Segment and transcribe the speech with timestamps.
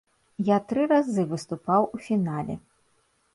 [0.47, 2.57] Я тры разы выступаў у фінале.